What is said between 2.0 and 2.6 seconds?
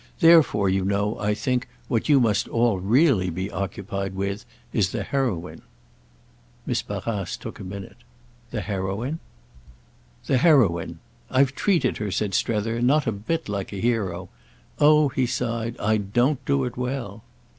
you must